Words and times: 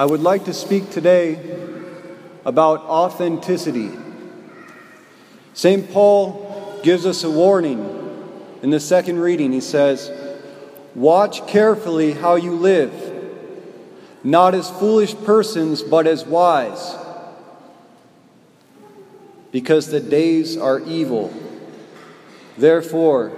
I 0.00 0.06
would 0.06 0.22
like 0.22 0.46
to 0.46 0.54
speak 0.54 0.88
today 0.88 1.38
about 2.46 2.80
authenticity. 2.84 3.90
St. 5.52 5.90
Paul 5.90 6.80
gives 6.82 7.04
us 7.04 7.22
a 7.22 7.30
warning 7.30 7.80
in 8.62 8.70
the 8.70 8.80
second 8.80 9.18
reading. 9.18 9.52
He 9.52 9.60
says, 9.60 10.10
Watch 10.94 11.46
carefully 11.46 12.12
how 12.12 12.36
you 12.36 12.52
live, 12.54 12.94
not 14.24 14.54
as 14.54 14.70
foolish 14.70 15.14
persons, 15.16 15.82
but 15.82 16.06
as 16.06 16.24
wise, 16.24 16.96
because 19.52 19.88
the 19.88 20.00
days 20.00 20.56
are 20.56 20.80
evil. 20.80 21.30
Therefore, 22.56 23.36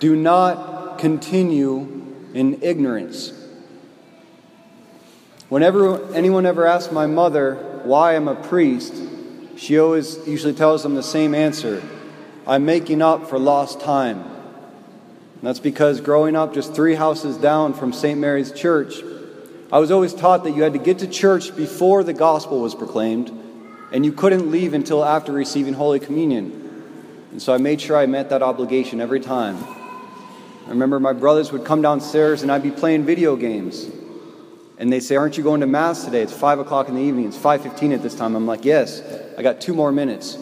do 0.00 0.16
not 0.16 0.98
continue 0.98 2.04
in 2.34 2.60
ignorance. 2.64 3.45
Whenever 5.48 6.12
anyone 6.12 6.44
ever 6.44 6.66
asks 6.66 6.92
my 6.92 7.06
mother 7.06 7.54
why 7.84 8.16
I'm 8.16 8.26
a 8.26 8.34
priest, 8.34 8.94
she 9.56 9.78
always 9.78 10.18
usually 10.26 10.52
tells 10.52 10.82
them 10.82 10.94
the 10.94 11.04
same 11.04 11.34
answer 11.34 11.82
I'm 12.48 12.64
making 12.64 13.00
up 13.00 13.28
for 13.28 13.38
lost 13.38 13.80
time. 13.80 14.18
And 14.20 15.42
that's 15.42 15.60
because 15.60 16.00
growing 16.00 16.34
up 16.34 16.52
just 16.52 16.74
three 16.74 16.96
houses 16.96 17.36
down 17.36 17.74
from 17.74 17.92
St. 17.92 18.18
Mary's 18.18 18.50
Church, 18.50 18.94
I 19.70 19.78
was 19.78 19.92
always 19.92 20.14
taught 20.14 20.44
that 20.44 20.52
you 20.52 20.62
had 20.62 20.72
to 20.72 20.78
get 20.80 20.98
to 21.00 21.06
church 21.06 21.54
before 21.56 22.02
the 22.02 22.12
gospel 22.12 22.60
was 22.60 22.74
proclaimed, 22.74 23.30
and 23.92 24.04
you 24.04 24.12
couldn't 24.12 24.50
leave 24.50 24.74
until 24.74 25.04
after 25.04 25.32
receiving 25.32 25.74
Holy 25.74 26.00
Communion. 26.00 26.66
And 27.30 27.40
so 27.40 27.52
I 27.52 27.58
made 27.58 27.80
sure 27.80 27.96
I 27.96 28.06
met 28.06 28.30
that 28.30 28.42
obligation 28.42 29.00
every 29.00 29.20
time. 29.20 29.62
I 30.66 30.70
remember 30.70 30.98
my 30.98 31.12
brothers 31.12 31.52
would 31.52 31.64
come 31.64 31.82
downstairs 31.82 32.42
and 32.42 32.50
I'd 32.50 32.62
be 32.62 32.72
playing 32.72 33.04
video 33.04 33.36
games. 33.36 33.88
And 34.78 34.92
they'd 34.92 35.00
say, 35.00 35.16
Aren't 35.16 35.36
you 35.36 35.42
going 35.42 35.60
to 35.60 35.66
Mass 35.66 36.04
today? 36.04 36.22
It's 36.22 36.32
5 36.32 36.58
o'clock 36.60 36.88
in 36.88 36.94
the 36.94 37.00
evening. 37.00 37.26
It's 37.26 37.38
5.15 37.38 37.94
at 37.94 38.02
this 38.02 38.14
time. 38.14 38.34
I'm 38.34 38.46
like, 38.46 38.64
Yes, 38.64 39.02
I 39.38 39.42
got 39.42 39.60
two 39.60 39.74
more 39.74 39.92
minutes. 39.92 40.38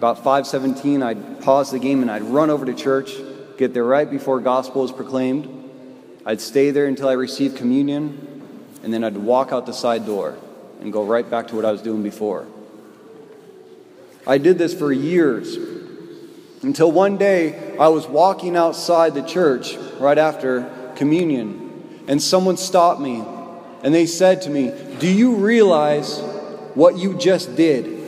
About 0.00 0.24
5:17, 0.24 1.02
I'd 1.02 1.42
pause 1.42 1.70
the 1.70 1.78
game 1.78 2.00
and 2.00 2.10
I'd 2.10 2.22
run 2.22 2.48
over 2.48 2.64
to 2.64 2.72
church, 2.72 3.12
get 3.58 3.74
there 3.74 3.84
right 3.84 4.10
before 4.10 4.40
gospel 4.40 4.82
is 4.82 4.90
proclaimed. 4.92 5.46
I'd 6.24 6.40
stay 6.40 6.70
there 6.70 6.86
until 6.86 7.10
I 7.10 7.12
received 7.12 7.58
communion, 7.58 8.56
and 8.82 8.94
then 8.94 9.04
I'd 9.04 9.18
walk 9.18 9.52
out 9.52 9.66
the 9.66 9.74
side 9.74 10.06
door 10.06 10.38
and 10.80 10.90
go 10.90 11.04
right 11.04 11.28
back 11.28 11.48
to 11.48 11.54
what 11.54 11.66
I 11.66 11.70
was 11.70 11.82
doing 11.82 12.02
before. 12.02 12.46
I 14.26 14.38
did 14.38 14.56
this 14.56 14.72
for 14.72 14.90
years 14.90 15.58
until 16.62 16.90
one 16.90 17.18
day 17.18 17.76
I 17.78 17.88
was 17.88 18.06
walking 18.06 18.56
outside 18.56 19.12
the 19.12 19.22
church 19.22 19.76
right 19.98 20.16
after 20.16 20.94
communion, 20.96 21.69
and 22.10 22.20
someone 22.20 22.56
stopped 22.56 23.00
me 23.00 23.22
and 23.84 23.94
they 23.94 24.04
said 24.04 24.42
to 24.42 24.50
me, 24.50 24.74
Do 24.98 25.08
you 25.08 25.36
realize 25.36 26.18
what 26.74 26.98
you 26.98 27.14
just 27.14 27.54
did? 27.54 27.98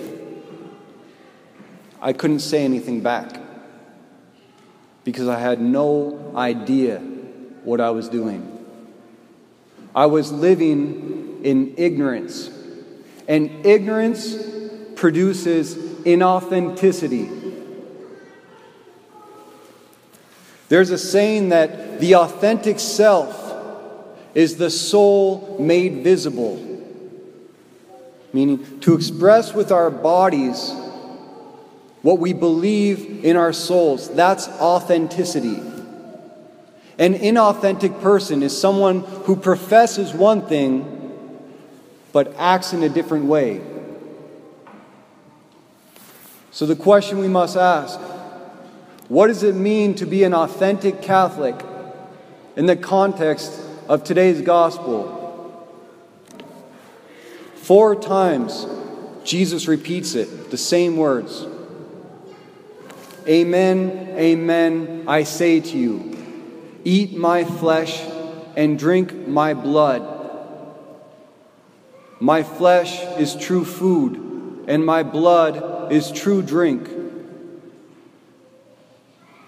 I 2.00 2.12
couldn't 2.12 2.41
say 2.41 2.64
anything 2.64 3.00
back 3.00 3.41
because 5.05 5.28
I 5.28 5.39
had 5.39 5.61
no 5.61 6.33
idea 6.34 6.98
what 7.62 7.80
I 7.80 7.91
was 7.91 8.08
doing. 8.08 8.48
I 9.95 10.06
was 10.06 10.33
living 10.33 11.45
in 11.45 11.75
ignorance, 11.77 12.50
and 13.28 13.64
ignorance 13.64 14.34
produces 14.97 15.77
inauthenticity. 15.77 17.39
There's 20.69 20.91
a 20.91 20.98
saying 20.98 21.50
that 21.50 22.00
the 22.00 22.17
authentic 22.17 22.80
self 22.80 23.41
is 24.34 24.56
the 24.56 24.70
soul 24.70 25.56
made 25.61 26.02
visible, 26.02 26.56
meaning 28.33 28.80
to 28.80 28.95
express 28.95 29.52
with 29.52 29.70
our 29.70 29.90
bodies 29.90 30.73
what 32.02 32.18
we 32.18 32.33
believe 32.33 33.24
in 33.24 33.36
our 33.36 33.52
souls. 33.52 34.12
That's 34.14 34.48
authenticity. 34.48 35.61
An 36.98 37.14
inauthentic 37.14 38.01
person 38.01 38.42
is 38.42 38.58
someone 38.58 39.01
who 39.01 39.36
professes 39.36 40.12
one 40.12 40.46
thing 40.46 40.98
but 42.12 42.35
acts 42.36 42.73
in 42.73 42.83
a 42.83 42.89
different 42.89 43.24
way. 43.24 43.61
So, 46.51 46.67
the 46.67 46.77
question 46.77 47.18
we 47.18 47.29
must 47.29 47.56
ask 47.56 47.98
what 49.08 49.27
does 49.29 49.42
it 49.42 49.55
mean 49.55 49.95
to 49.96 50.06
be 50.06 50.23
an 50.24 50.35
authentic 50.35 51.02
Catholic 51.02 51.56
in 52.56 52.67
the 52.67 52.77
context 52.77 53.61
of 53.88 54.04
today's 54.04 54.40
gospel? 54.40 55.18
Four 57.56 57.96
times 57.96 58.66
Jesus 59.24 59.68
repeats 59.68 60.14
it, 60.14 60.50
the 60.50 60.58
same 60.58 60.96
words. 60.96 61.46
Amen, 63.26 64.14
amen, 64.16 65.04
I 65.06 65.22
say 65.22 65.60
to 65.60 65.78
you, 65.78 66.16
eat 66.84 67.16
my 67.16 67.44
flesh 67.44 68.02
and 68.56 68.78
drink 68.78 69.28
my 69.28 69.54
blood. 69.54 70.08
My 72.18 72.42
flesh 72.42 73.00
is 73.18 73.36
true 73.36 73.64
food, 73.64 74.64
and 74.66 74.84
my 74.84 75.02
blood 75.02 75.92
is 75.92 76.10
true 76.10 76.42
drink. 76.42 76.88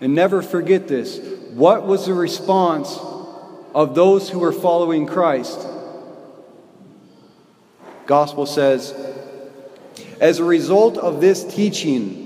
And 0.00 0.14
never 0.14 0.42
forget 0.42 0.86
this. 0.86 1.18
What 1.50 1.86
was 1.86 2.06
the 2.06 2.14
response 2.14 2.98
of 3.74 3.94
those 3.94 4.30
who 4.30 4.38
were 4.38 4.52
following 4.52 5.06
Christ? 5.06 5.66
Gospel 8.06 8.46
says, 8.46 8.94
as 10.20 10.38
a 10.38 10.44
result 10.44 10.96
of 10.96 11.20
this 11.20 11.44
teaching, 11.44 12.24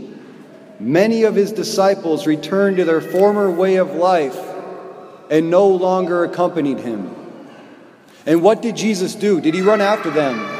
Many 0.80 1.24
of 1.24 1.34
his 1.34 1.50
disciples 1.50 2.26
returned 2.26 2.76
to 2.76 2.84
their 2.84 3.00
former 3.00 3.50
way 3.50 3.76
of 3.76 3.94
life 3.94 4.38
and 5.28 5.50
no 5.50 5.68
longer 5.68 6.24
accompanied 6.24 6.78
him. 6.78 7.14
And 8.24 8.42
what 8.42 8.62
did 8.62 8.76
Jesus 8.76 9.14
do? 9.14 9.40
Did 9.40 9.54
he 9.54 9.60
run 9.60 9.80
after 9.80 10.10
them? 10.10 10.54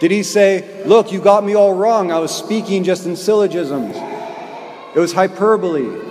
Did 0.00 0.12
he 0.12 0.22
say, 0.22 0.82
Look, 0.86 1.12
you 1.12 1.20
got 1.20 1.44
me 1.44 1.54
all 1.54 1.74
wrong. 1.74 2.10
I 2.10 2.20
was 2.20 2.34
speaking 2.34 2.84
just 2.84 3.04
in 3.04 3.16
syllogisms, 3.16 3.96
it 4.94 4.98
was 4.98 5.12
hyperbole. 5.12 6.06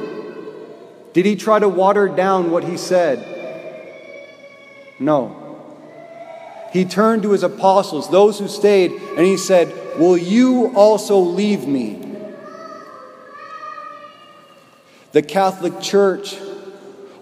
Did 1.14 1.26
he 1.26 1.36
try 1.36 1.58
to 1.58 1.68
water 1.68 2.08
down 2.08 2.52
what 2.52 2.64
he 2.64 2.78
said? 2.78 3.37
No. 5.00 5.44
He 6.72 6.86
turned 6.86 7.24
to 7.24 7.32
his 7.32 7.44
apostles, 7.44 8.10
those 8.10 8.40
who 8.40 8.48
stayed, 8.48 8.92
and 8.92 9.26
he 9.26 9.38
said, 9.38 9.74
Will 9.98 10.18
you 10.18 10.74
also 10.76 11.18
leave 11.18 11.68
me? 11.68 12.04
The 15.12 15.22
Catholic 15.22 15.80
Church 15.80 16.38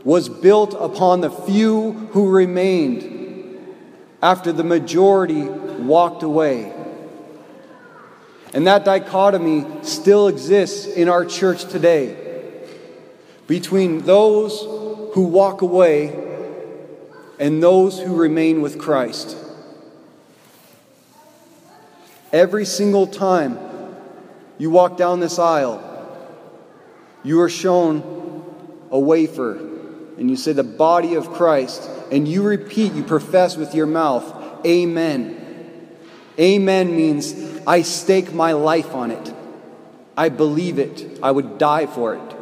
was 0.03 0.29
built 0.29 0.73
upon 0.73 1.21
the 1.21 1.29
few 1.29 1.93
who 2.11 2.29
remained 2.29 3.15
after 4.21 4.51
the 4.51 4.63
majority 4.63 5.43
walked 5.43 6.23
away. 6.23 6.73
And 8.53 8.67
that 8.67 8.85
dichotomy 8.85 9.65
still 9.83 10.27
exists 10.27 10.87
in 10.87 11.09
our 11.09 11.25
church 11.25 11.65
today 11.65 12.15
between 13.47 13.99
those 14.03 14.61
who 15.13 15.27
walk 15.27 15.61
away 15.61 16.24
and 17.39 17.61
those 17.61 17.99
who 17.99 18.15
remain 18.15 18.61
with 18.61 18.79
Christ. 18.79 19.37
Every 22.31 22.65
single 22.65 23.07
time 23.07 23.59
you 24.57 24.69
walk 24.69 24.97
down 24.97 25.19
this 25.19 25.39
aisle, 25.39 25.81
you 27.23 27.41
are 27.41 27.49
shown 27.49 28.45
a 28.91 28.99
wafer, 28.99 29.57
and 30.17 30.29
you 30.29 30.35
say 30.35 30.53
the 30.53 30.63
body 30.63 31.15
of 31.15 31.31
Christ, 31.31 31.89
and 32.11 32.27
you 32.27 32.43
repeat, 32.43 32.93
you 32.93 33.03
profess 33.03 33.57
with 33.57 33.73
your 33.73 33.87
mouth, 33.87 34.65
Amen. 34.65 35.41
Amen 36.39 36.95
means 36.95 37.33
I 37.65 37.81
stake 37.81 38.33
my 38.33 38.53
life 38.53 38.93
on 38.93 39.11
it. 39.11 39.33
I 40.17 40.29
believe 40.29 40.79
it. 40.79 41.19
I 41.21 41.31
would 41.31 41.57
die 41.57 41.85
for 41.85 42.15
it. 42.15 42.34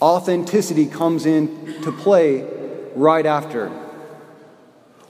Authenticity 0.00 0.86
comes 0.86 1.26
into 1.26 1.90
play 1.90 2.46
right 2.94 3.26
after. 3.26 3.68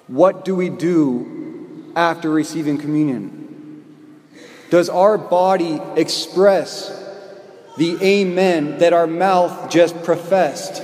What 0.07 0.45
do 0.45 0.57
we 0.57 0.71
do 0.71 1.93
after 1.95 2.31
receiving 2.31 2.79
communion? 2.79 4.25
Does 4.71 4.89
our 4.89 5.19
body 5.19 5.81
express 5.97 6.89
the 7.77 7.99
amen 8.03 8.79
that 8.79 8.93
our 8.93 9.07
mouth 9.07 9.71
just 9.71 10.03
professed? 10.05 10.83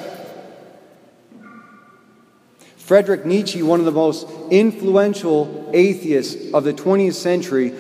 Frederick 2.76 3.24
Nietzsche, 3.24 3.62
one 3.62 3.78
of 3.78 3.86
the 3.86 3.92
most 3.92 4.28
influential 4.50 5.70
atheists 5.72 6.52
of 6.52 6.64
the 6.64 6.74
20th 6.74 7.14
century, 7.14 7.72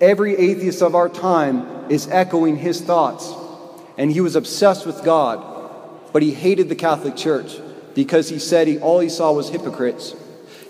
every 0.00 0.36
atheist 0.36 0.80
of 0.80 0.94
our 0.94 1.08
time 1.08 1.90
is 1.90 2.06
echoing 2.08 2.56
his 2.56 2.80
thoughts. 2.80 3.32
And 3.98 4.12
he 4.12 4.20
was 4.20 4.36
obsessed 4.36 4.86
with 4.86 5.02
God, 5.04 5.42
but 6.12 6.22
he 6.22 6.32
hated 6.32 6.68
the 6.68 6.74
Catholic 6.74 7.16
Church. 7.16 7.58
because 7.96 8.28
he 8.28 8.38
said 8.38 8.68
he, 8.68 8.78
all 8.78 9.00
he 9.00 9.08
saw 9.08 9.32
was 9.32 9.48
hypocrites. 9.48 10.14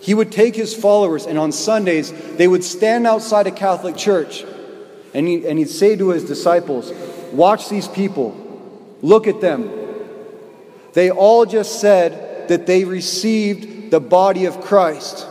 He 0.00 0.14
would 0.14 0.31
take 0.31 0.55
his 0.55 0.75
followers, 0.75 1.26
and 1.26 1.37
on 1.37 1.50
Sundays, 1.50 2.12
they 2.37 2.46
would 2.46 2.62
stand 2.62 3.05
outside 3.05 3.49
a 3.49 3.50
Catholic 3.50 3.96
church, 3.96 4.44
and, 5.12 5.26
he, 5.26 5.44
and 5.44 5.58
he'd 5.58 5.69
say 5.69 5.96
to 5.96 6.11
his 6.11 6.23
disciples, 6.23 6.93
Watch 7.32 7.69
these 7.69 7.88
people, 7.88 8.31
look 9.02 9.26
at 9.26 9.40
them. 9.40 9.69
They 10.93 11.11
all 11.11 11.44
just 11.44 11.81
said 11.81 12.46
that 12.49 12.67
they 12.67 12.84
received 12.84 13.90
the 13.90 13.99
body 13.99 14.44
of 14.44 14.61
Christ, 14.61 15.26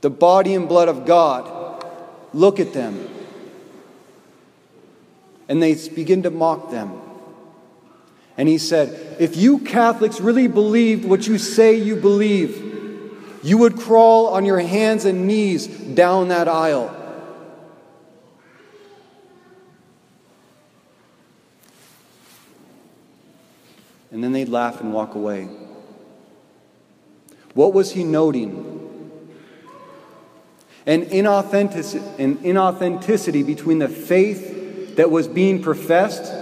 the 0.00 0.10
body 0.10 0.54
and 0.56 0.68
blood 0.68 0.88
of 0.88 1.06
God. 1.06 1.86
Look 2.34 2.58
at 2.58 2.72
them. 2.72 3.08
And 5.52 5.62
they 5.62 5.74
begin 5.90 6.22
to 6.22 6.30
mock 6.30 6.70
them. 6.70 6.98
And 8.38 8.48
he 8.48 8.56
said, 8.56 9.18
If 9.20 9.36
you 9.36 9.58
Catholics 9.58 10.18
really 10.18 10.48
believed 10.48 11.04
what 11.04 11.26
you 11.26 11.36
say 11.36 11.74
you 11.74 11.94
believe, 11.94 13.36
you 13.42 13.58
would 13.58 13.76
crawl 13.76 14.28
on 14.28 14.46
your 14.46 14.60
hands 14.60 15.04
and 15.04 15.26
knees 15.26 15.66
down 15.66 16.28
that 16.28 16.48
aisle. 16.48 16.88
And 24.10 24.24
then 24.24 24.32
they'd 24.32 24.48
laugh 24.48 24.80
and 24.80 24.94
walk 24.94 25.16
away. 25.16 25.50
What 27.52 27.74
was 27.74 27.92
he 27.92 28.04
noting? 28.04 29.20
An 30.86 31.04
inauthenticity, 31.04 32.18
an 32.18 32.36
inauthenticity 32.38 33.44
between 33.44 33.80
the 33.80 33.90
faith 33.90 34.60
that 34.96 35.10
was 35.10 35.28
being 35.28 35.62
professed 35.62 36.32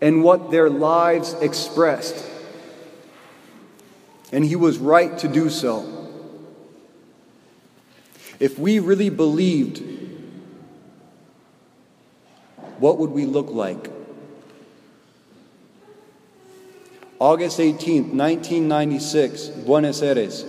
and 0.00 0.22
what 0.22 0.50
their 0.50 0.68
lives 0.68 1.34
expressed. 1.34 2.30
And 4.32 4.44
he 4.44 4.56
was 4.56 4.78
right 4.78 5.16
to 5.18 5.28
do 5.28 5.48
so. 5.48 5.90
If 8.40 8.58
we 8.58 8.80
really 8.80 9.08
believed, 9.08 9.82
what 12.78 12.98
would 12.98 13.10
we 13.10 13.24
look 13.24 13.50
like? 13.50 13.90
August 17.20 17.58
18th, 17.58 18.12
1996, 18.12 19.48
Buenos 19.48 20.02
Aires. 20.02 20.44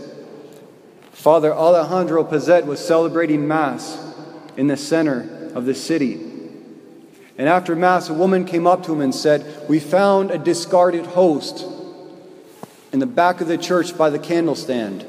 Father 1.12 1.54
Alejandro 1.54 2.24
Pezet 2.24 2.66
was 2.66 2.86
celebrating 2.86 3.48
Mass 3.48 4.13
in 4.57 4.68
the 4.68 4.75
center 4.75 5.35
of 5.56 5.66
the 5.66 5.74
city. 5.74 6.16
And 7.38 7.50
after 7.50 7.75
Mass, 7.75 8.10
a 8.10 8.13
woman 8.13 8.46
came 8.46 8.68
up 8.68 8.84
to 8.86 8.94
him 8.94 9.02
and 9.02 9.16
said, 9.16 9.68
We 9.68 9.80
found 9.80 10.30
a 10.30 10.38
discarded 10.38 11.06
host 11.07 11.66
in 12.92 13.00
the 13.00 13.06
back 13.06 13.42
of 13.42 13.48
the 13.48 13.57
church 13.57 13.98
by 13.98 14.10
the 14.10 14.19
candle 14.19 14.56
stand. 14.56 15.06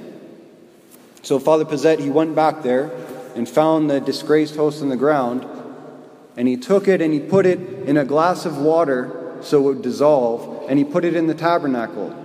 So 1.22 1.38
Father 1.38 1.64
Pezet, 1.64 1.98
he 1.98 2.10
went 2.10 2.34
back 2.34 2.62
there 2.62 2.90
and 3.34 3.48
found 3.48 3.90
the 3.90 4.00
disgraced 4.00 4.56
host 4.56 4.82
on 4.82 4.88
the 4.88 4.96
ground, 4.96 5.46
and 6.36 6.48
he 6.48 6.56
took 6.56 6.88
it 6.88 7.00
and 7.00 7.12
he 7.12 7.20
put 7.20 7.46
it 7.46 7.58
in 7.60 7.96
a 7.96 8.04
glass 8.04 8.46
of 8.46 8.58
water 8.58 9.36
so 9.42 9.58
it 9.58 9.62
would 9.62 9.82
dissolve, 9.82 10.68
and 10.68 10.78
he 10.78 10.84
put 10.84 11.04
it 11.04 11.14
in 11.14 11.26
the 11.26 11.34
tabernacle. 11.34 12.24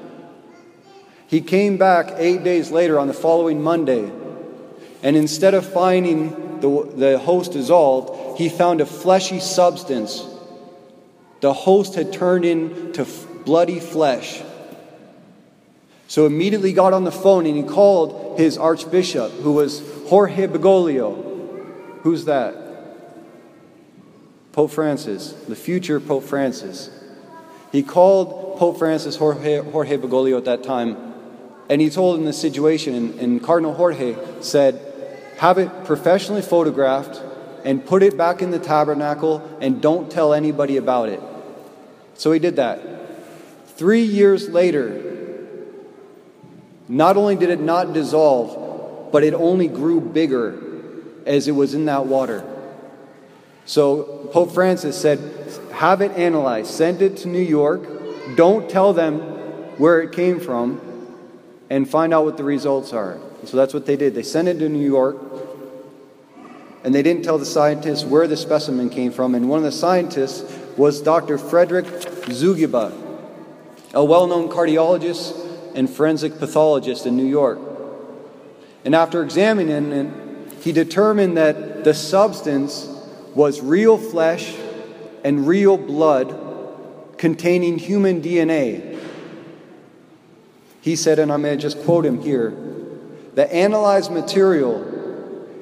He 1.28 1.42
came 1.42 1.78
back 1.78 2.14
eight 2.18 2.44
days 2.44 2.72
later 2.72 3.00
on 3.00 3.08
the 3.08 3.14
following 3.14 3.62
Monday, 3.62 4.12
and 5.04 5.16
instead 5.16 5.54
of 5.54 5.66
finding 5.66 6.41
the, 6.62 6.92
the 6.96 7.20
host 7.20 7.54
dissolved, 7.54 8.40
he 8.40 8.50
found 8.50 8.82
a 8.82 8.86
fleshy 8.86 9.40
substance. 9.40 10.26
The 11.42 11.54
host 11.54 11.96
had 11.96 12.14
turned 12.14 12.46
into 12.46 13.06
bloody 13.46 13.80
flesh. 13.80 14.42
So 16.08 16.26
immediately 16.26 16.74
got 16.74 16.94
on 16.94 17.04
the 17.04 17.12
phone 17.12 17.46
and 17.46 17.56
he 17.56 17.64
called 17.64 18.38
his 18.38 18.58
archbishop, 18.58 19.32
who 19.32 19.54
was 19.54 19.82
Jorge 20.08 20.48
Bergoglio. 20.48 22.02
Who's 22.02 22.26
that? 22.26 22.56
Pope 24.52 24.72
Francis, 24.72 25.32
the 25.48 25.56
future 25.56 26.00
Pope 26.00 26.24
Francis. 26.24 26.90
He 27.72 27.82
called 27.82 28.58
Pope 28.58 28.78
Francis 28.78 29.16
Jorge, 29.16 29.60
Jorge 29.60 29.98
Bergoglio 29.98 30.38
at 30.38 30.46
that 30.46 30.64
time, 30.64 30.98
and 31.70 31.80
he 31.80 31.90
told 31.90 32.20
him 32.20 32.26
the 32.26 32.34
situation. 32.34 32.94
And, 32.94 33.20
and 33.20 33.42
Cardinal 33.42 33.74
Jorge 33.74 34.18
said, 34.42 34.91
Have 35.42 35.58
it 35.58 35.86
professionally 35.86 36.44
photographed 36.44 37.20
and 37.66 37.84
put 37.84 38.04
it 38.04 38.16
back 38.16 38.44
in 38.44 38.52
the 38.52 38.60
tabernacle 38.60 39.42
and 39.60 39.82
don't 39.82 40.12
tell 40.12 40.36
anybody 40.36 40.78
about 40.78 41.10
it. 41.10 41.20
So 42.14 42.32
he 42.32 42.38
did 42.38 42.58
that. 42.58 42.80
Three 43.70 44.04
years 44.04 44.50
later, 44.50 45.02
not 46.88 47.18
only 47.18 47.36
did 47.36 47.50
it 47.50 47.60
not 47.60 47.92
dissolve, 47.92 49.12
but 49.12 49.24
it 49.24 49.34
only 49.34 49.68
grew 49.68 50.00
bigger 50.00 50.62
as 51.26 51.48
it 51.48 51.54
was 51.54 51.74
in 51.74 51.86
that 51.86 52.06
water. 52.06 52.46
So 53.66 54.30
Pope 54.32 54.52
Francis 54.52 54.96
said, 54.96 55.18
Have 55.72 56.02
it 56.02 56.12
analyzed, 56.12 56.70
send 56.70 57.02
it 57.02 57.18
to 57.18 57.28
New 57.28 57.42
York, 57.42 58.36
don't 58.36 58.70
tell 58.70 58.94
them 58.94 59.22
where 59.80 60.04
it 60.04 60.12
came 60.12 60.40
from, 60.40 60.80
and 61.68 61.90
find 61.90 62.14
out 62.14 62.26
what 62.26 62.38
the 62.38 62.44
results 62.44 62.94
are. 62.94 63.20
So 63.46 63.58
that's 63.58 63.74
what 63.74 63.86
they 63.86 63.96
did. 63.96 64.16
They 64.16 64.24
sent 64.24 64.48
it 64.48 64.60
to 64.60 64.70
New 64.70 64.86
York 64.86 65.18
and 66.84 66.96
they 66.96 67.04
didn't 67.04 67.24
tell 67.24 67.38
the 67.38 67.46
scientists 67.46 68.04
where 68.04 68.28
the 68.28 68.38
specimen 68.38 68.90
came 68.90 69.12
from. 69.12 69.36
And 69.36 69.50
one 69.50 69.60
of 69.60 69.64
the 69.64 69.72
scientists 69.72 70.58
was 70.78 71.02
Dr. 71.02 71.38
Frederick 71.38 71.86
Zugibe, 71.86 72.92
a 73.94 74.04
well 74.04 74.28
known 74.28 74.50
cardiologist 74.50 75.76
and 75.76 75.90
forensic 75.90 76.40
pathologist 76.40 77.06
in 77.06 77.16
New 77.16 77.26
York. 77.26 77.60
And 78.84 78.96
after 78.96 79.22
examining 79.22 79.92
it, 79.92 80.54
he 80.62 80.72
determined 80.72 81.38
that 81.38 81.84
the 81.84 81.94
substance 81.94 82.88
was 83.36 83.62
real 83.62 83.98
flesh 83.98 84.56
and 85.24 85.48
real 85.48 85.78
blood 85.78 86.38
containing 87.18 87.78
human 87.78 88.22
DNA. 88.22 89.00
He 90.82 90.96
said, 90.96 91.20
and 91.20 91.32
I'm 91.32 91.44
going 91.44 91.56
to 91.56 91.62
just 91.62 91.84
quote 91.84 92.06
him 92.06 92.22
here 92.22 92.71
the 93.36 93.52
analyzed 93.54 94.12
material 94.12 94.88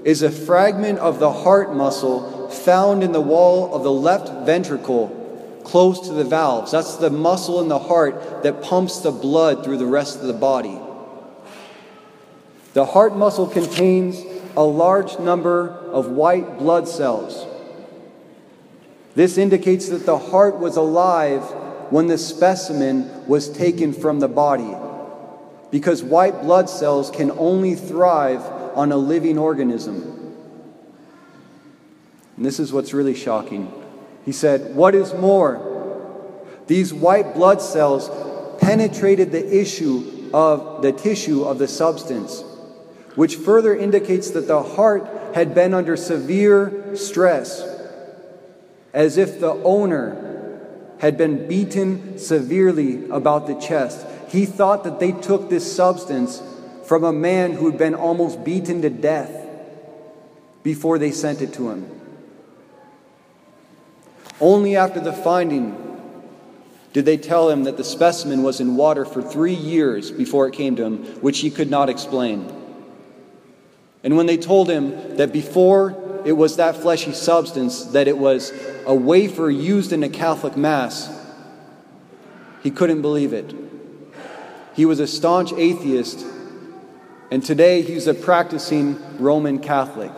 is 0.04 0.21
a 0.21 0.31
fragment 0.31 1.00
of 1.00 1.19
the 1.19 1.31
heart 1.31 1.75
muscle 1.75 2.50
found 2.50 3.04
in 3.04 3.12
the 3.12 3.21
wall 3.21 3.75
of 3.75 3.83
the 3.83 3.92
left 3.92 4.45
ventricle 4.45 5.16
close 5.63 6.08
to 6.08 6.13
the 6.13 6.24
valves. 6.24 6.72
That's 6.72 6.96
the 6.96 7.10
muscle 7.10 7.62
in 7.62 7.67
the 7.67 7.79
heart 7.79 8.43
that 8.43 8.63
pumps 8.63 9.00
the 9.00 9.12
blood 9.12 9.63
through 9.63 9.77
the 9.77 9.86
rest 9.86 10.20
of 10.20 10.27
the 10.27 10.34
body. 10.34 10.79
The 12.74 12.86
heart 12.86 13.15
muscle 13.15 13.48
contains 13.48 14.24
a 14.55 14.63
large 14.63 15.20
number 15.20 15.70
of 15.70 16.08
white 16.08 16.58
blood 16.58 16.88
cells. 16.88 17.46
This 19.15 19.38
indicates 19.38 19.89
that 19.89 20.05
the 20.05 20.17
heart 20.17 20.60
was 20.60 20.75
alive 20.75 21.43
when 21.91 22.08
the 22.08 22.17
specimen 22.17 23.27
was 23.27 23.50
taken 23.50 23.93
from 23.93 24.20
the 24.20 24.27
body, 24.27 24.75
because 25.71 26.03
white 26.03 26.41
blood 26.41 26.69
cells 26.69 27.11
can 27.11 27.31
only 27.31 27.75
thrive 27.75 28.41
on 28.75 28.91
a 28.91 28.97
living 28.97 29.38
organism. 29.38 30.35
And 32.38 32.45
this 32.45 32.59
is 32.59 32.71
what's 32.71 32.93
really 32.93 33.15
shocking. 33.15 33.71
He 34.25 34.31
said, 34.31 34.75
What 34.75 34.95
is 34.95 35.13
more, 35.13 36.45
these 36.67 36.93
white 36.93 37.33
blood 37.33 37.61
cells 37.61 38.09
penetrated 38.61 39.31
the 39.31 39.59
issue 39.59 40.29
of 40.33 40.81
the 40.81 40.91
tissue 40.91 41.43
of 41.43 41.57
the 41.57 41.67
substance, 41.67 42.43
which 43.15 43.35
further 43.35 43.75
indicates 43.75 44.31
that 44.31 44.47
the 44.47 44.63
heart 44.63 45.35
had 45.35 45.53
been 45.53 45.73
under 45.73 45.95
severe 45.97 46.95
stress, 46.95 47.61
as 48.93 49.17
if 49.17 49.39
the 49.39 49.51
owner 49.63 50.25
had 50.99 51.17
been 51.17 51.47
beaten 51.47 52.17
severely 52.17 53.09
about 53.09 53.47
the 53.47 53.55
chest. 53.55 54.05
He 54.29 54.45
thought 54.45 54.83
that 54.83 55.00
they 55.00 55.12
took 55.12 55.50
this 55.50 55.75
substance 55.75 56.41
from 56.86 57.03
a 57.03 57.13
man 57.13 57.53
who 57.53 57.69
had 57.69 57.77
been 57.77 57.95
almost 57.95 58.43
beaten 58.43 58.81
to 58.83 58.89
death 58.89 59.48
before 60.63 60.98
they 61.00 61.12
sent 61.12 61.41
it 61.41 61.53
to 61.53 61.69
him. 61.69 61.89
Only 64.41 64.75
after 64.75 65.00
the 65.00 65.13
finding 65.13 65.86
did 66.93 67.05
they 67.05 67.17
tell 67.17 67.50
him 67.50 67.65
that 67.65 67.77
the 67.77 67.83
specimen 67.83 68.41
was 68.41 68.59
in 68.59 68.75
water 68.75 69.05
for 69.05 69.21
three 69.21 69.53
years 69.53 70.12
before 70.12 70.48
it 70.48 70.53
came 70.53 70.75
to 70.75 70.83
him, 70.83 71.05
which 71.21 71.39
he 71.39 71.51
could 71.51 71.69
not 71.69 71.89
explain. 71.89 72.51
And 74.03 74.15
when 74.15 74.25
they 74.25 74.38
told 74.38 74.69
him 74.69 75.17
that 75.17 75.31
before 75.33 76.21
it 76.25 76.31
was 76.33 76.55
that 76.57 76.77
fleshy 76.77 77.13
substance, 77.13 77.86
that 77.86 78.07
it 78.07 78.17
was 78.17 78.53
a 78.86 78.93
wafer 78.95 79.50
used 79.50 79.91
in 79.91 80.03
a 80.03 80.09
Catholic 80.09 80.55
Mass, 80.57 81.15
he 82.63 82.71
couldn't 82.71 83.01
believe 83.01 83.33
it. 83.33 83.68
He 84.79 84.86
was 84.86 85.01
a 85.01 85.07
staunch 85.07 85.51
atheist 85.51 86.25
and 87.31 87.43
today 87.43 87.81
he's 87.81 88.07
a 88.07 88.13
practicing 88.13 88.98
Roman 89.17 89.59
Catholic. 89.59 90.09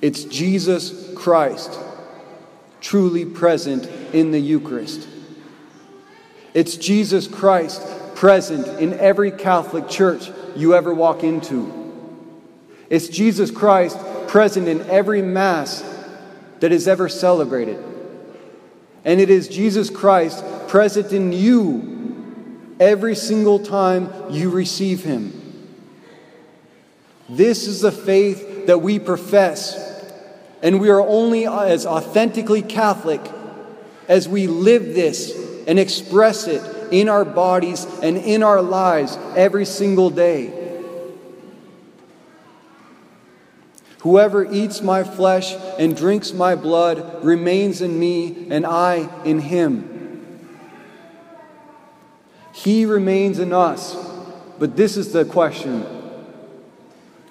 It's 0.00 0.24
Jesus 0.24 1.14
Christ 1.14 1.78
truly 2.80 3.24
present 3.24 3.86
in 4.12 4.32
the 4.32 4.40
Eucharist. 4.40 5.06
It's 6.52 6.76
Jesus 6.76 7.28
Christ 7.28 7.80
present 8.16 8.66
in 8.80 8.94
every 8.94 9.30
Catholic 9.30 9.88
church 9.88 10.32
you 10.56 10.74
ever 10.74 10.92
walk 10.92 11.22
into. 11.22 11.92
It's 12.90 13.06
Jesus 13.06 13.52
Christ 13.52 14.00
present 14.26 14.66
in 14.66 14.80
every 14.90 15.22
Mass 15.22 15.84
that 16.58 16.72
is 16.72 16.88
ever 16.88 17.08
celebrated. 17.08 17.80
And 19.04 19.20
it 19.20 19.30
is 19.30 19.46
Jesus 19.46 19.88
Christ 19.88 20.44
present 20.72 21.12
in 21.12 21.34
you 21.34 22.74
every 22.80 23.14
single 23.14 23.58
time 23.58 24.10
you 24.30 24.48
receive 24.48 25.04
Him. 25.04 25.30
This 27.28 27.68
is 27.68 27.82
the 27.82 27.92
faith 27.92 28.68
that 28.68 28.78
we 28.78 28.98
profess, 28.98 29.76
and 30.62 30.80
we 30.80 30.88
are 30.88 31.02
only 31.02 31.46
as 31.46 31.84
authentically 31.84 32.62
Catholic 32.62 33.20
as 34.08 34.26
we 34.26 34.46
live 34.46 34.94
this 34.94 35.36
and 35.66 35.78
express 35.78 36.46
it 36.46 36.62
in 36.90 37.10
our 37.10 37.26
bodies 37.26 37.84
and 38.02 38.16
in 38.16 38.42
our 38.42 38.62
lives 38.62 39.18
every 39.36 39.66
single 39.66 40.08
day. 40.08 40.58
Whoever 44.00 44.50
eats 44.50 44.80
my 44.80 45.04
flesh 45.04 45.54
and 45.78 45.94
drinks 45.94 46.32
my 46.32 46.54
blood 46.54 47.22
remains 47.22 47.82
in 47.82 48.00
me, 48.00 48.46
and 48.48 48.64
I 48.64 49.10
in 49.26 49.38
him. 49.38 49.91
He 52.52 52.84
remains 52.84 53.38
in 53.38 53.52
us. 53.52 53.96
But 54.58 54.76
this 54.76 54.96
is 54.96 55.12
the 55.12 55.24
question 55.24 55.84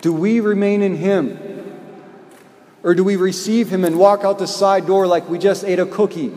Do 0.02 0.12
we 0.14 0.40
remain 0.40 0.82
in 0.82 0.96
him? 0.96 1.48
Or 2.84 2.96
do 2.96 3.04
we 3.04 3.16
receive 3.16 3.70
him 3.70 3.86
and 3.86 4.00
walk 4.00 4.24
out 4.24 4.40
the 4.40 4.48
side 4.48 4.88
door 4.88 5.06
like 5.06 5.30
we 5.30 5.38
just 5.38 5.64
ate 5.64 5.80
a 5.80 5.86
cookie? 5.86 6.36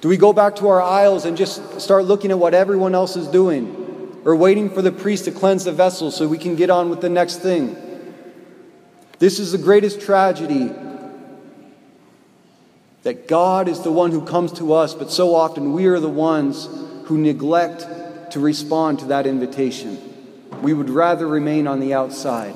Do 0.00 0.08
we 0.08 0.16
go 0.16 0.32
back 0.32 0.56
to 0.56 0.68
our 0.68 0.82
aisles 0.82 1.24
and 1.24 1.36
just 1.36 1.80
start 1.80 2.04
looking 2.04 2.32
at 2.32 2.38
what 2.38 2.54
everyone 2.54 2.94
else 2.94 3.16
is 3.16 3.28
doing? 3.28 4.20
Or 4.24 4.34
waiting 4.34 4.68
for 4.68 4.82
the 4.82 4.90
priest 4.90 5.24
to 5.26 5.30
cleanse 5.30 5.64
the 5.64 5.72
vessel 5.72 6.10
so 6.10 6.26
we 6.26 6.38
can 6.38 6.56
get 6.56 6.68
on 6.68 6.90
with 6.90 7.00
the 7.00 7.08
next 7.08 7.36
thing? 7.36 7.76
This 9.20 9.38
is 9.38 9.52
the 9.52 9.58
greatest 9.58 10.00
tragedy 10.00 10.72
that 13.04 13.28
God 13.28 13.68
is 13.68 13.82
the 13.82 13.92
one 13.92 14.10
who 14.10 14.24
comes 14.24 14.52
to 14.54 14.72
us, 14.72 14.92
but 14.92 15.12
so 15.12 15.34
often 15.34 15.72
we 15.72 15.86
are 15.86 16.00
the 16.00 16.08
ones 16.08 16.68
who 17.06 17.16
neglect 17.16 17.86
to 18.32 18.40
respond 18.40 18.98
to 18.98 19.06
that 19.06 19.26
invitation. 19.26 19.98
We 20.60 20.74
would 20.74 20.90
rather 20.90 21.26
remain 21.26 21.68
on 21.68 21.78
the 21.78 21.94
outside. 21.94 22.54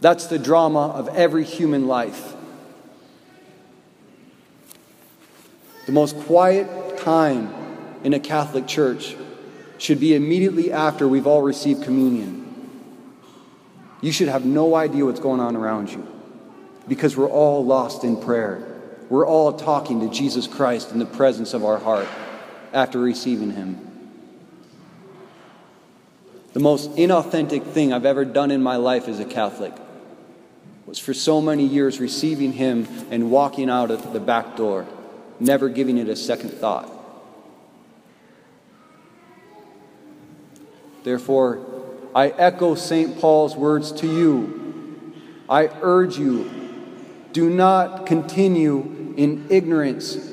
That's 0.00 0.26
the 0.26 0.38
drama 0.38 0.88
of 0.88 1.08
every 1.08 1.44
human 1.44 1.86
life. 1.86 2.34
The 5.86 5.92
most 5.92 6.16
quiet 6.20 6.98
time 6.98 7.54
in 8.02 8.12
a 8.12 8.20
Catholic 8.20 8.66
church 8.66 9.16
should 9.78 10.00
be 10.00 10.14
immediately 10.16 10.72
after 10.72 11.06
we've 11.06 11.26
all 11.26 11.42
received 11.42 11.84
communion. 11.84 12.40
You 14.00 14.10
should 14.10 14.28
have 14.28 14.44
no 14.44 14.74
idea 14.74 15.04
what's 15.04 15.20
going 15.20 15.40
on 15.40 15.54
around 15.54 15.92
you 15.92 16.06
because 16.88 17.16
we're 17.16 17.30
all 17.30 17.64
lost 17.64 18.02
in 18.02 18.20
prayer. 18.20 18.80
We're 19.08 19.26
all 19.26 19.52
talking 19.52 20.00
to 20.00 20.08
Jesus 20.12 20.48
Christ 20.48 20.90
in 20.90 20.98
the 20.98 21.06
presence 21.06 21.54
of 21.54 21.64
our 21.64 21.78
heart 21.78 22.08
after 22.72 22.98
receiving 22.98 23.52
Him. 23.52 23.88
The 26.52 26.60
most 26.60 26.90
inauthentic 26.96 27.64
thing 27.64 27.92
I've 27.92 28.04
ever 28.04 28.24
done 28.24 28.50
in 28.50 28.62
my 28.62 28.76
life 28.76 29.08
as 29.08 29.20
a 29.20 29.24
Catholic 29.24 29.72
was 30.86 30.98
for 30.98 31.14
so 31.14 31.40
many 31.40 31.64
years 31.64 32.00
receiving 32.00 32.52
Him 32.52 32.86
and 33.10 33.30
walking 33.30 33.70
out 33.70 33.90
of 33.90 34.12
the 34.12 34.20
back 34.20 34.56
door, 34.56 34.86
never 35.40 35.68
giving 35.68 35.96
it 35.96 36.08
a 36.08 36.16
second 36.16 36.50
thought. 36.50 36.90
Therefore, 41.04 41.64
I 42.14 42.28
echo 42.28 42.74
St. 42.74 43.18
Paul's 43.18 43.56
words 43.56 43.90
to 43.92 44.06
you. 44.06 45.14
I 45.48 45.68
urge 45.80 46.18
you, 46.18 46.50
do 47.32 47.48
not 47.50 48.06
continue 48.06 49.14
in 49.16 49.46
ignorance, 49.50 50.31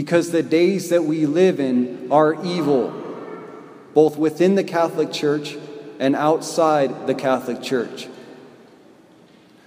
because 0.00 0.30
the 0.30 0.42
days 0.42 0.88
that 0.88 1.04
we 1.04 1.26
live 1.26 1.60
in 1.60 2.10
are 2.10 2.42
evil, 2.42 2.90
both 3.92 4.16
within 4.16 4.54
the 4.54 4.64
Catholic 4.64 5.12
Church 5.12 5.58
and 5.98 6.16
outside 6.16 7.06
the 7.06 7.14
Catholic 7.14 7.60
Church. 7.60 8.08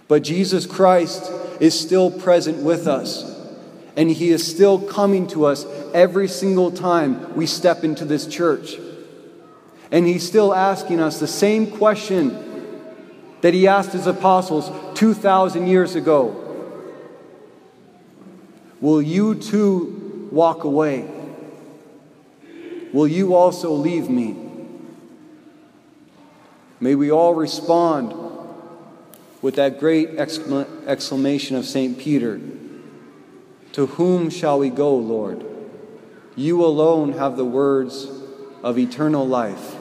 But 0.08 0.24
Jesus 0.24 0.66
Christ 0.66 1.32
is 1.60 1.80
still 1.80 2.10
present 2.10 2.64
with 2.64 2.88
us, 2.88 3.24
and 3.96 4.10
He 4.10 4.30
is 4.30 4.44
still 4.44 4.80
coming 4.80 5.28
to 5.28 5.46
us 5.46 5.68
every 5.94 6.28
single 6.28 6.72
time 6.72 7.36
we 7.36 7.46
step 7.46 7.84
into 7.84 8.04
this 8.04 8.26
church. 8.26 8.78
And 9.92 10.08
he's 10.08 10.28
still 10.28 10.52
asking 10.52 11.00
us 11.00 11.20
the 11.20 11.28
same 11.28 11.68
question 11.68 12.36
that 13.42 13.54
he 13.54 13.68
asked 13.68 13.92
his 13.92 14.08
apostles 14.08 14.72
2,000 14.98 15.68
years 15.68 15.94
ago 15.94 16.40
Will 18.82 19.00
you 19.00 19.36
too 19.36 20.03
walk 20.34 20.64
away? 20.64 21.08
Will 22.92 23.08
you 23.08 23.36
also 23.36 23.72
leave 23.72 24.10
me? 24.10 24.36
May 26.80 26.96
we 26.96 27.12
all 27.12 27.36
respond 27.36 28.14
with 29.42 29.56
that 29.56 29.80
great 29.80 30.10
exclamation 30.18 31.56
of 31.56 31.66
St. 31.66 31.98
Peter 31.98 32.42
To 33.74 33.86
whom 33.88 34.30
shall 34.30 34.60
we 34.60 34.70
go, 34.70 34.96
Lord? 34.96 35.46
You 36.36 36.66
alone 36.66 37.14
have 37.14 37.38
the 37.38 37.46
words 37.46 38.08
of 38.64 38.78
eternal 38.78 39.28
life. 39.28 39.76